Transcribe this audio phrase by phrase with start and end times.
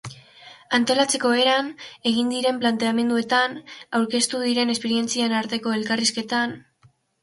[0.77, 1.69] Antolatzeko eran,
[2.13, 3.57] egin diren planteamenduetan,
[4.01, 6.63] aurkeztu diren esperientzien arteko elkarrizketan...